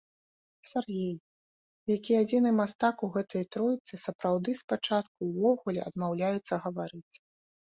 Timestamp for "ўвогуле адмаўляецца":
5.37-6.53